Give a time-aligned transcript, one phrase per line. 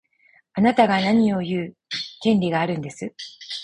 [0.55, 1.75] あなたが何を言う
[2.23, 3.13] 権利があるんです。